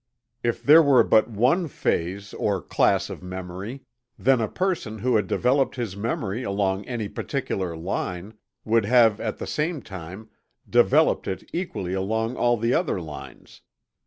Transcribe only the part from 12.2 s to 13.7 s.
all the other lines.